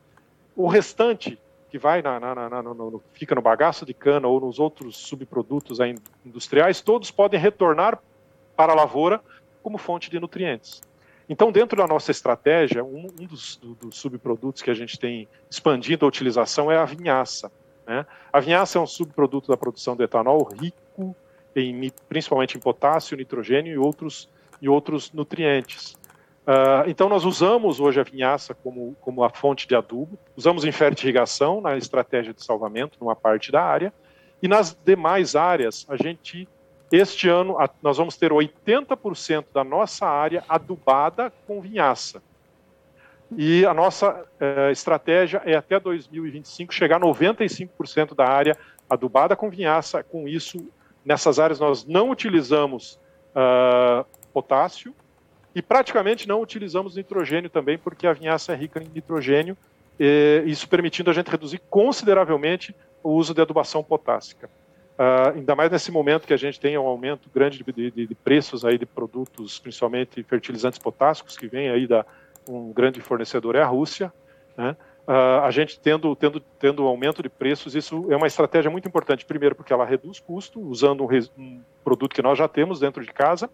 O 0.56 0.66
restante 0.66 1.38
que 1.70 1.78
vai 1.78 2.02
na, 2.02 2.20
na, 2.20 2.34
na, 2.34 2.62
no, 2.62 3.02
fica 3.12 3.34
no 3.34 3.42
bagaço 3.42 3.84
de 3.84 3.92
cana 3.92 4.28
ou 4.28 4.40
nos 4.40 4.60
outros 4.60 4.96
subprodutos 4.96 5.78
industriais, 6.24 6.80
todos 6.80 7.10
podem 7.10 7.38
retornar 7.38 7.98
para 8.56 8.72
a 8.72 8.76
lavoura 8.76 9.20
como 9.60 9.76
fonte 9.76 10.08
de 10.08 10.20
nutrientes. 10.20 10.82
Então, 11.28 11.50
dentro 11.50 11.76
da 11.76 11.86
nossa 11.86 12.10
estratégia, 12.10 12.84
um, 12.84 13.06
um 13.18 13.26
dos, 13.26 13.56
do, 13.56 13.74
dos, 13.74 13.96
subprodutos 13.96 14.60
que 14.60 14.70
a 14.70 14.74
gente 14.74 14.98
tem 14.98 15.26
expandido 15.50 16.04
a 16.04 16.08
utilização 16.08 16.70
é 16.70 16.76
a 16.76 16.84
vinhaça. 16.84 17.50
Né? 17.86 18.04
A 18.32 18.40
vinhaça 18.40 18.78
é 18.78 18.80
um 18.80 18.86
subproduto 18.86 19.48
da 19.48 19.56
produção 19.56 19.96
do 19.96 20.02
etanol 20.02 20.46
rico, 20.60 21.16
em, 21.56 21.90
principalmente 22.08 22.56
em 22.56 22.60
potássio, 22.60 23.16
nitrogênio 23.16 23.72
e 23.72 23.78
outros, 23.78 24.28
e 24.60 24.68
outros 24.68 25.12
nutrientes. 25.12 25.96
Uh, 26.46 26.84
então, 26.86 27.08
nós 27.08 27.24
usamos 27.24 27.80
hoje 27.80 28.00
a 28.00 28.02
vinhaça 28.02 28.52
como, 28.52 28.94
como 29.00 29.24
a 29.24 29.30
fonte 29.30 29.66
de 29.66 29.74
adubo, 29.74 30.18
usamos 30.36 30.64
em 30.64 30.72
fertirrigação 30.72 31.60
na 31.62 31.76
estratégia 31.76 32.34
de 32.34 32.44
salvamento, 32.44 32.98
numa 33.00 33.16
parte 33.16 33.50
da 33.50 33.62
área, 33.62 33.92
e 34.42 34.48
nas 34.48 34.76
demais 34.84 35.34
áreas, 35.34 35.86
a 35.88 35.96
gente 35.96 36.46
este 36.94 37.28
ano, 37.28 37.56
nós 37.82 37.96
vamos 37.96 38.16
ter 38.16 38.30
80% 38.30 39.46
da 39.52 39.64
nossa 39.64 40.06
área 40.06 40.44
adubada 40.48 41.32
com 41.46 41.60
vinhaça. 41.60 42.22
E 43.36 43.64
a 43.64 43.74
nossa 43.74 44.24
eh, 44.38 44.70
estratégia 44.70 45.42
é 45.44 45.54
até 45.56 45.80
2025 45.80 46.72
chegar 46.72 46.96
a 46.96 47.00
95% 47.00 48.14
da 48.14 48.26
área 48.26 48.56
adubada 48.88 49.34
com 49.34 49.50
vinhaça. 49.50 50.02
Com 50.02 50.28
isso, 50.28 50.68
nessas 51.04 51.38
áreas 51.38 51.58
nós 51.58 51.84
não 51.84 52.10
utilizamos 52.10 52.98
uh, 53.34 54.04
potássio 54.32 54.94
e 55.54 55.62
praticamente 55.62 56.28
não 56.28 56.40
utilizamos 56.40 56.96
nitrogênio 56.96 57.50
também, 57.50 57.78
porque 57.78 58.06
a 58.06 58.12
vinhaça 58.12 58.52
é 58.52 58.56
rica 58.56 58.82
em 58.82 58.88
nitrogênio, 58.92 59.56
isso 60.44 60.68
permitindo 60.68 61.08
a 61.10 61.14
gente 61.14 61.30
reduzir 61.30 61.60
consideravelmente 61.70 62.74
o 63.02 63.10
uso 63.10 63.32
de 63.32 63.40
adubação 63.40 63.82
potássica. 63.82 64.50
Uh, 64.96 65.36
ainda 65.36 65.56
mais 65.56 65.70
nesse 65.72 65.90
momento 65.90 66.26
que 66.26 66.32
a 66.32 66.36
gente 66.36 66.60
tem 66.60 66.78
um 66.78 66.86
aumento 66.86 67.28
grande 67.34 67.64
de, 67.64 67.90
de, 67.90 68.06
de, 68.06 68.14
preços 68.14 68.64
aí 68.64 68.78
de 68.78 68.86
produtos, 68.86 69.58
principalmente 69.58 70.22
fertilizantes 70.22 70.78
potássicos, 70.78 71.36
que 71.36 71.48
vem 71.48 71.68
aí 71.68 71.86
da 71.86 72.06
um 72.48 72.72
grande 72.72 73.00
fornecedor 73.00 73.56
é 73.56 73.62
a 73.62 73.66
Rússia, 73.66 74.12
né? 74.56 74.76
Uh, 75.06 75.42
a 75.42 75.50
gente 75.50 75.78
tendo, 75.78 76.16
tendo, 76.16 76.40
tendo 76.58 76.86
aumento 76.86 77.22
de 77.22 77.28
preços, 77.28 77.74
isso 77.74 78.06
é 78.10 78.16
uma 78.16 78.26
estratégia 78.26 78.70
muito 78.70 78.88
importante. 78.88 79.24
Primeiro, 79.24 79.54
porque 79.54 79.72
ela 79.72 79.84
reduz 79.84 80.18
custo, 80.18 80.58
usando 80.60 81.04
um, 81.04 81.08
um 81.36 81.60
produto 81.82 82.14
que 82.14 82.22
nós 82.22 82.38
já 82.38 82.48
temos 82.48 82.80
dentro 82.80 83.04
de 83.04 83.12
casa. 83.12 83.50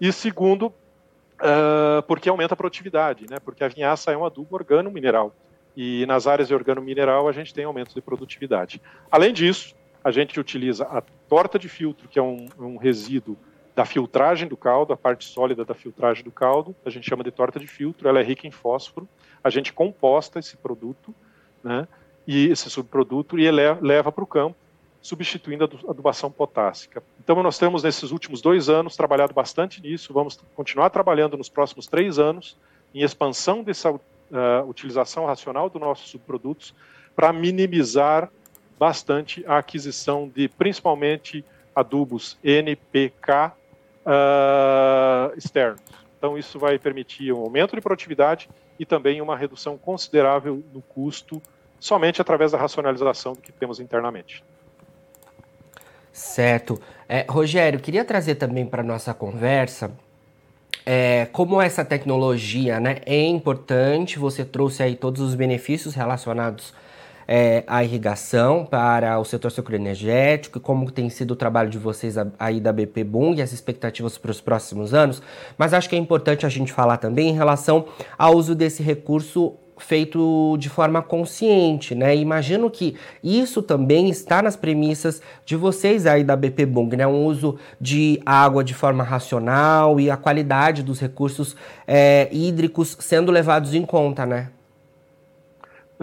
E 0.00 0.10
segundo, 0.10 0.68
uh, 0.68 2.02
porque 2.06 2.30
aumenta 2.30 2.54
a 2.54 2.56
produtividade, 2.56 3.26
né? 3.28 3.36
porque 3.44 3.62
a 3.62 3.68
vinhaça 3.68 4.10
é 4.10 4.16
um 4.16 4.24
adubo 4.24 4.54
organo-mineral. 4.54 5.34
E 5.76 6.06
nas 6.06 6.26
áreas 6.26 6.48
de 6.48 6.54
organo-mineral 6.54 7.28
a 7.28 7.32
gente 7.32 7.52
tem 7.52 7.66
aumento 7.66 7.94
de 7.94 8.00
produtividade. 8.00 8.80
Além 9.10 9.34
disso, 9.34 9.74
a 10.06 10.12
gente 10.12 10.38
utiliza 10.38 10.84
a 10.84 11.02
torta 11.28 11.58
de 11.58 11.68
filtro, 11.68 12.06
que 12.06 12.16
é 12.16 12.22
um, 12.22 12.48
um 12.60 12.76
resíduo 12.76 13.36
da 13.74 13.84
filtragem 13.84 14.46
do 14.46 14.56
caldo, 14.56 14.92
a 14.92 14.96
parte 14.96 15.24
sólida 15.24 15.64
da 15.64 15.74
filtragem 15.74 16.22
do 16.22 16.30
caldo, 16.30 16.76
a 16.84 16.90
gente 16.90 17.10
chama 17.10 17.24
de 17.24 17.32
torta 17.32 17.58
de 17.58 17.66
filtro, 17.66 18.08
ela 18.08 18.20
é 18.20 18.22
rica 18.22 18.46
em 18.46 18.52
fósforo, 18.52 19.08
a 19.42 19.50
gente 19.50 19.72
composta 19.72 20.38
esse 20.38 20.56
produto, 20.56 21.12
né, 21.60 21.88
e 22.24 22.46
esse 22.46 22.70
subproduto, 22.70 23.36
e 23.36 23.50
leva 23.50 24.12
para 24.12 24.22
o 24.22 24.26
campo, 24.28 24.56
substituindo 25.02 25.64
a 25.64 25.90
adubação 25.90 26.30
potássica. 26.30 27.02
Então, 27.18 27.42
nós 27.42 27.58
temos, 27.58 27.82
nesses 27.82 28.12
últimos 28.12 28.40
dois 28.40 28.68
anos, 28.68 28.94
trabalhado 28.94 29.34
bastante 29.34 29.82
nisso, 29.82 30.14
vamos 30.14 30.38
continuar 30.54 30.90
trabalhando 30.90 31.36
nos 31.36 31.48
próximos 31.48 31.88
três 31.88 32.16
anos 32.16 32.56
em 32.94 33.02
expansão 33.02 33.64
dessa 33.64 33.90
uh, 33.90 34.00
utilização 34.68 35.26
racional 35.26 35.68
dos 35.68 35.80
nossos 35.80 36.08
subprodutos 36.08 36.72
para 37.16 37.32
minimizar 37.32 38.30
bastante 38.78 39.44
a 39.46 39.58
aquisição 39.58 40.28
de 40.28 40.48
principalmente 40.48 41.44
adubos 41.74 42.38
NPK 42.42 43.32
uh, 43.32 43.52
ah, 44.06 45.32
externos. 45.36 45.80
Então, 46.16 46.38
isso 46.38 46.58
vai 46.58 46.78
permitir 46.78 47.32
um 47.32 47.40
aumento 47.40 47.74
de 47.74 47.82
produtividade 47.82 48.48
e 48.78 48.86
também 48.86 49.20
uma 49.20 49.36
redução 49.36 49.76
considerável 49.76 50.62
no 50.72 50.80
custo, 50.82 51.40
somente 51.78 52.20
através 52.20 52.52
da 52.52 52.58
racionalização 52.58 53.34
do 53.34 53.40
que 53.40 53.52
temos 53.52 53.80
internamente. 53.80 54.42
Certo. 56.12 56.80
É, 57.08 57.26
Rogério, 57.28 57.78
queria 57.78 58.04
trazer 58.04 58.36
também 58.36 58.64
para 58.64 58.80
a 58.80 58.84
nossa 58.84 59.12
conversa 59.12 59.90
é, 60.88 61.26
como 61.32 61.60
essa 61.60 61.84
tecnologia 61.84 62.78
né, 62.78 63.00
é 63.04 63.20
importante, 63.24 64.20
você 64.20 64.44
trouxe 64.44 64.84
aí 64.84 64.94
todos 64.94 65.20
os 65.20 65.34
benefícios 65.34 65.96
relacionados 65.96 66.72
é, 67.26 67.64
a 67.66 67.82
irrigação 67.82 68.64
para 68.64 69.18
o 69.18 69.24
setor 69.24 69.50
sucroenergético, 69.50 70.60
como 70.60 70.90
tem 70.90 71.08
sido 71.10 71.32
o 71.32 71.36
trabalho 71.36 71.70
de 71.70 71.78
vocês 71.78 72.16
aí 72.38 72.60
da 72.60 72.72
BP 72.72 73.04
Boom 73.04 73.34
e 73.34 73.42
as 73.42 73.52
expectativas 73.52 74.16
para 74.18 74.30
os 74.30 74.40
próximos 74.40 74.94
anos, 74.94 75.22
mas 75.58 75.74
acho 75.74 75.88
que 75.88 75.96
é 75.96 75.98
importante 75.98 76.46
a 76.46 76.48
gente 76.48 76.72
falar 76.72 76.98
também 76.98 77.28
em 77.28 77.34
relação 77.34 77.86
ao 78.18 78.34
uso 78.34 78.54
desse 78.54 78.82
recurso 78.82 79.54
feito 79.78 80.56
de 80.58 80.68
forma 80.68 81.02
consciente, 81.02 81.94
né? 81.94 82.16
Imagino 82.16 82.70
que 82.70 82.96
isso 83.22 83.62
também 83.62 84.08
está 84.08 84.40
nas 84.40 84.56
premissas 84.56 85.20
de 85.44 85.54
vocês 85.54 86.06
aí 86.06 86.24
da 86.24 86.34
BP 86.34 86.66
Bung, 86.66 86.96
né? 86.96 87.06
Um 87.06 87.26
uso 87.26 87.58
de 87.80 88.20
água 88.24 88.64
de 88.64 88.74
forma 88.74 89.04
racional 89.04 90.00
e 90.00 90.10
a 90.10 90.16
qualidade 90.16 90.82
dos 90.82 90.98
recursos 91.00 91.54
é, 91.86 92.28
hídricos 92.32 92.96
sendo 93.00 93.30
levados 93.30 93.74
em 93.74 93.84
conta, 93.84 94.24
né? 94.24 94.48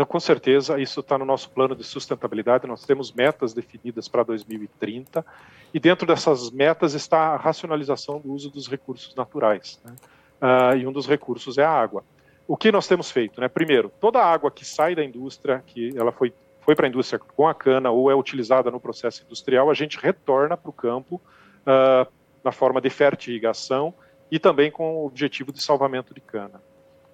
Com 0.08 0.20
certeza, 0.20 0.80
isso 0.80 1.02
está 1.02 1.20
no 1.20 1.26
nosso 1.26 1.52
plano 1.52 1.76
de 1.76 1.84
sustentabilidade. 1.84 2.66
Nós 2.66 2.84
temos 2.84 3.12
metas 3.12 3.54
definidas 3.54 4.08
para 4.08 4.24
2030 4.24 5.24
e 5.72 5.80
dentro 5.80 6.08
dessas 6.08 6.50
metas 6.50 6.96
está 6.96 7.34
a 7.34 7.38
racionalização 7.38 8.20
do 8.20 8.32
uso 8.32 8.50
dos 8.50 8.68
recursos 8.68 9.14
naturais. 9.14 9.80
Né? 9.86 9.94
Uh, 10.42 10.78
e 10.78 10.88
um 10.88 10.92
dos 10.92 11.08
recursos 11.08 11.60
é 11.60 11.64
a 11.64 11.70
água. 11.70 12.04
O 12.48 12.58
que 12.58 12.72
nós 12.72 12.88
temos 12.88 13.12
feito? 13.12 13.40
Né? 13.40 13.48
Primeiro, 13.48 13.92
toda 14.00 14.20
a 14.20 14.26
água 14.26 14.50
que 14.50 14.66
sai 14.66 14.96
da 14.96 15.04
indústria, 15.04 15.64
que 15.66 15.96
ela 15.96 16.12
foi, 16.12 16.34
foi 16.62 16.76
para 16.76 16.88
a 16.88 16.90
indústria 16.90 17.20
com 17.20 17.48
a 17.48 17.54
cana 17.54 17.92
ou 17.92 18.10
é 18.10 18.16
utilizada 18.16 18.72
no 18.72 18.80
processo 18.80 19.24
industrial, 19.24 19.70
a 19.70 19.74
gente 19.76 20.00
retorna 20.00 20.58
para 20.58 20.70
o 20.70 20.74
campo 20.74 21.22
uh, 21.62 22.12
na 22.44 22.52
forma 22.52 22.82
de 22.82 22.90
fertirrigação 22.90 23.94
e 24.32 24.40
também 24.40 24.72
com 24.72 24.96
o 24.96 25.06
objetivo 25.06 25.52
de 25.52 25.62
salvamento 25.62 26.14
de 26.14 26.22
cana. 26.22 26.60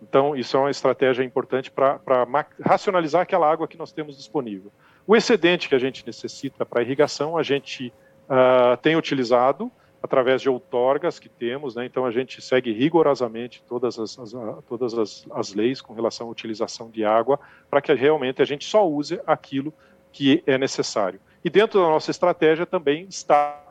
Então, 0.01 0.35
isso 0.35 0.55
é 0.55 0.59
uma 0.59 0.71
estratégia 0.71 1.23
importante 1.23 1.69
para 1.69 1.99
racionalizar 2.61 3.21
aquela 3.21 3.51
água 3.51 3.67
que 3.67 3.77
nós 3.77 3.91
temos 3.91 4.17
disponível. 4.17 4.71
O 5.05 5.15
excedente 5.15 5.67
que 5.67 5.75
a 5.75 5.79
gente 5.79 6.05
necessita 6.05 6.65
para 6.65 6.81
irrigação, 6.81 7.37
a 7.37 7.43
gente 7.43 7.91
uh, 8.29 8.77
tem 8.77 8.95
utilizado 8.95 9.71
através 10.01 10.41
de 10.41 10.49
outorgas 10.49 11.19
que 11.19 11.27
temos, 11.27 11.75
né? 11.75 11.85
então 11.85 12.05
a 12.05 12.11
gente 12.11 12.41
segue 12.41 12.71
rigorosamente 12.71 13.61
todas 13.67 13.99
as, 13.99 14.17
as 14.17 14.31
todas 14.67 14.97
as, 14.97 15.25
as, 15.31 15.53
leis 15.53 15.81
com 15.81 15.93
relação 15.93 16.27
à 16.27 16.29
utilização 16.29 16.89
de 16.89 17.03
água, 17.03 17.37
para 17.69 17.81
que 17.81 17.93
realmente 17.93 18.41
a 18.41 18.45
gente 18.45 18.65
só 18.65 18.87
use 18.87 19.19
aquilo 19.27 19.73
que 20.11 20.41
é 20.47 20.57
necessário. 20.57 21.19
E 21.43 21.49
dentro 21.49 21.81
da 21.81 21.87
nossa 21.87 22.11
estratégia 22.11 22.65
também 22.65 23.05
está 23.09 23.61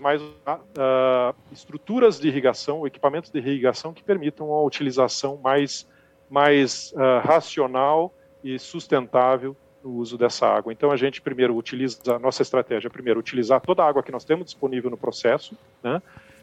mais 0.00 0.20
uh, 0.20 1.34
estruturas 1.52 2.20
de 2.20 2.28
irrigação, 2.28 2.86
equipamentos 2.86 3.30
de 3.30 3.38
irrigação 3.38 3.92
que 3.92 4.02
permitam 4.02 4.52
a 4.52 4.62
utilização 4.62 5.38
mais, 5.42 5.86
mais 6.30 6.92
uh, 6.92 7.26
racional 7.26 8.12
e 8.42 8.58
sustentável 8.58 9.56
no 9.82 9.96
uso 9.96 10.16
dessa 10.16 10.46
água. 10.46 10.72
Então 10.72 10.90
a 10.90 10.96
gente 10.96 11.20
primeiro 11.20 11.56
utiliza 11.56 12.14
a 12.14 12.18
nossa 12.18 12.42
estratégia, 12.42 12.90
primeiro 12.90 13.18
utilizar 13.20 13.60
toda 13.60 13.82
a 13.82 13.88
água 13.88 14.02
que 14.02 14.12
nós 14.12 14.24
temos 14.24 14.46
disponível 14.46 14.90
no 14.90 14.96
processo, 14.96 15.56
né? 15.82 16.00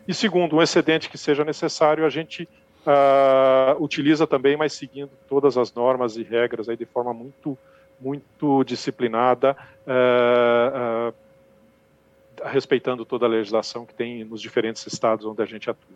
E 0.07 0.13
segundo, 0.13 0.55
um 0.55 0.61
excedente 0.61 1.09
que 1.09 1.17
seja 1.17 1.45
necessário, 1.45 2.03
a 2.03 2.09
gente 2.09 2.49
uh, 2.85 3.83
utiliza 3.83 4.25
também, 4.25 4.57
mas 4.57 4.73
seguindo 4.73 5.11
todas 5.27 5.57
as 5.57 5.73
normas 5.73 6.17
e 6.17 6.23
regras 6.23 6.67
aí 6.67 6.75
de 6.75 6.85
forma 6.85 7.13
muito 7.13 7.57
muito 8.01 8.63
disciplinada, 8.63 9.57
uh, 9.85 11.13
respeitando 12.45 13.05
toda 13.05 13.25
a 13.25 13.29
legislação 13.29 13.85
que 13.85 13.93
tem 13.93 14.23
nos 14.23 14.41
diferentes 14.41 14.85
estados 14.85 15.25
onde 15.25 15.41
a 15.41 15.45
gente 15.45 15.69
atua. 15.69 15.95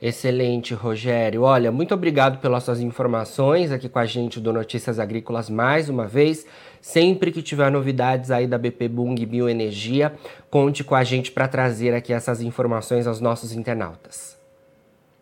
Excelente, 0.00 0.72
Rogério. 0.72 1.42
Olha, 1.42 1.70
muito 1.70 1.92
obrigado 1.92 2.40
pelas 2.40 2.64
suas 2.64 2.80
informações 2.80 3.70
aqui 3.70 3.86
com 3.86 3.98
a 3.98 4.06
gente 4.06 4.40
do 4.40 4.50
Notícias 4.50 4.98
Agrícolas 4.98 5.50
mais 5.50 5.90
uma 5.90 6.06
vez. 6.06 6.46
Sempre 6.80 7.30
que 7.30 7.42
tiver 7.42 7.70
novidades 7.70 8.30
aí 8.30 8.46
da 8.46 8.56
BP 8.56 8.88
Bung 8.88 9.14
Bioenergia, 9.26 10.14
conte 10.48 10.82
com 10.82 10.94
a 10.94 11.04
gente 11.04 11.30
para 11.30 11.46
trazer 11.46 11.92
aqui 11.92 12.14
essas 12.14 12.40
informações 12.40 13.06
aos 13.06 13.20
nossos 13.20 13.52
internautas. 13.52 14.40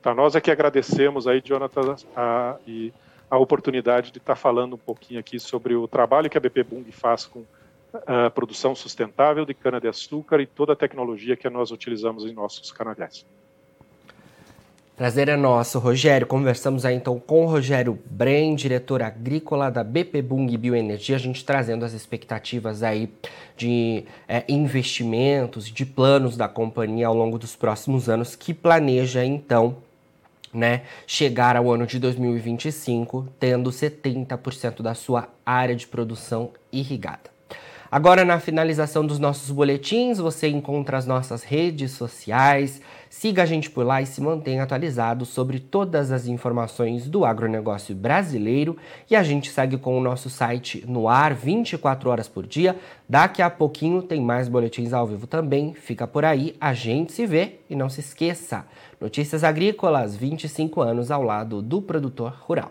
Tá, 0.01 0.15
nós 0.15 0.37
é 0.37 0.41
que 0.41 0.51
agradecemos 0.51 1.27
aí, 1.27 1.43
Jonathan, 1.45 1.97
a, 2.15 2.57
e 2.65 2.93
a 3.29 3.37
oportunidade 3.37 4.13
de 4.13 4.19
estar 4.19 4.35
tá 4.35 4.41
falando 4.41 4.75
um 4.75 4.79
pouquinho 4.79 5.19
aqui 5.19 5.41
sobre 5.41 5.75
o 5.75 5.89
trabalho 5.89 6.31
que 6.31 6.39
a 6.39 6.41
BP 6.41 6.63
Bung 6.63 6.93
faz 6.93 7.27
com 7.27 7.43
a 8.07 8.31
produção 8.31 8.75
sustentável 8.75 9.45
de 9.45 9.55
cana-de-açúcar 9.55 10.41
e 10.41 10.47
toda 10.47 10.73
a 10.73 10.77
tecnologia 10.77 11.37
que 11.37 11.49
nós 11.49 11.71
utilizamos 11.71 12.25
em 12.25 12.33
nossos 12.33 12.71
canalhais. 12.71 13.25
Prazer 14.99 15.29
é 15.29 15.37
nosso, 15.37 15.79
Rogério. 15.79 16.27
Conversamos 16.27 16.85
aí 16.85 16.97
então 16.97 17.21
com 17.21 17.45
o 17.45 17.49
Rogério 17.49 17.97
Bren, 18.11 18.57
diretor 18.57 19.01
agrícola 19.01 19.71
da 19.71 19.85
BP 19.85 20.21
Bung 20.23 20.57
Bioenergia, 20.57 21.15
a 21.15 21.21
gente 21.21 21.45
trazendo 21.45 21.85
as 21.85 21.93
expectativas 21.93 22.83
aí 22.83 23.09
de 23.57 24.05
é, 24.27 24.45
investimentos, 24.49 25.69
de 25.69 25.87
planos 25.87 26.37
da 26.37 26.49
companhia 26.49 27.07
ao 27.07 27.15
longo 27.15 27.39
dos 27.39 27.55
próximos 27.55 28.09
anos, 28.09 28.35
que 28.35 28.53
planeja 28.53 29.25
então 29.25 29.77
né, 30.53 30.83
chegar 31.07 31.57
ao 31.57 31.71
ano 31.71 31.87
de 31.87 32.01
2025 32.01 33.29
tendo 33.39 33.71
70% 33.71 34.83
da 34.83 34.95
sua 34.95 35.29
área 35.47 35.77
de 35.77 35.87
produção 35.87 36.51
irrigada. 36.73 37.38
Agora, 37.91 38.23
na 38.23 38.39
finalização 38.39 39.07
dos 39.07 39.19
nossos 39.19 39.51
boletins, 39.51 40.19
você 40.19 40.47
encontra 40.47 40.99
as 40.99 41.07
nossas 41.07 41.43
redes 41.43 41.93
sociais. 41.93 42.83
Siga 43.09 43.45
a 43.45 43.47
gente 43.47 43.71
por 43.71 43.87
lá 43.87 44.03
e 44.03 44.07
se 44.07 44.21
mantenha 44.21 44.63
atualizado 44.63 45.25
sobre 45.25 45.59
todas 45.59 46.13
as 46.13 46.27
informações 46.27 47.09
do 47.09 47.25
agronegócio 47.25 47.95
brasileiro. 47.95 48.77
E 49.11 49.17
a 49.17 49.23
gente 49.23 49.51
segue 49.51 49.79
com 49.79 49.97
o 49.97 50.03
nosso 50.03 50.29
site 50.29 50.85
no 50.87 51.09
ar 51.09 51.33
24 51.33 52.11
horas 52.11 52.29
por 52.29 52.47
dia. 52.47 52.77
Daqui 53.09 53.41
a 53.41 53.49
pouquinho 53.49 54.03
tem 54.03 54.21
mais 54.21 54.49
boletins 54.49 54.93
ao 54.93 55.07
vivo 55.07 55.27
também. 55.27 55.73
Fica 55.73 56.07
por 56.07 56.27
aí, 56.27 56.55
a 56.61 56.75
gente 56.75 57.13
se 57.13 57.25
vê 57.25 57.61
e 57.71 57.75
não 57.75 57.89
se 57.89 58.01
esqueça. 58.01 58.67
Notícias 59.01 59.43
Agrícolas, 59.43 60.15
25 60.15 60.83
anos 60.83 61.11
ao 61.11 61.23
lado 61.23 61.63
do 61.63 61.81
produtor 61.81 62.35
rural. 62.41 62.71